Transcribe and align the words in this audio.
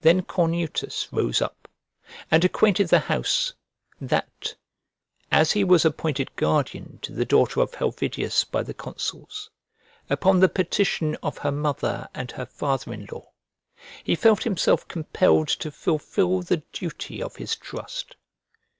Then 0.00 0.22
Cornutus 0.22 1.06
rose 1.12 1.40
up 1.40 1.68
and 2.32 2.44
acquainted 2.44 2.88
the 2.88 2.98
house, 2.98 3.54
"that, 4.00 4.56
as 5.30 5.52
he 5.52 5.62
was 5.62 5.84
appointed 5.84 6.34
guardian 6.34 6.98
to 7.02 7.12
the 7.12 7.24
daughter 7.24 7.60
of 7.60 7.72
Helvidius 7.74 8.42
by 8.42 8.64
the 8.64 8.74
consuls, 8.74 9.50
upon 10.10 10.40
the 10.40 10.48
petition 10.48 11.16
of 11.22 11.38
her 11.38 11.52
mother 11.52 12.08
and 12.12 12.32
her 12.32 12.46
father 12.46 12.92
in 12.92 13.06
law, 13.12 13.30
he 14.02 14.16
felt 14.16 14.42
himself 14.42 14.88
compelled 14.88 15.46
to 15.46 15.70
fulfil 15.70 16.42
the 16.42 16.64
duty 16.72 17.22
of 17.22 17.36
his 17.36 17.54
trust. 17.54 18.16